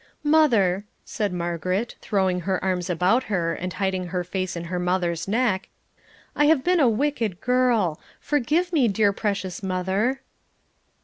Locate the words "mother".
0.23-0.85, 9.61-10.21